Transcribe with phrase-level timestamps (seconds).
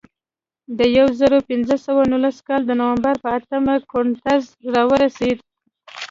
[0.77, 4.43] د یو زرو پینځه سوه نولس کال د نومبر په اتمه کورټز
[4.73, 5.39] راورسېد.